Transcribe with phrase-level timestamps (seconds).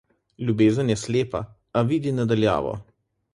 [0.45, 1.41] Ljubezen je slepa,
[1.81, 2.73] a vidi na daljavo.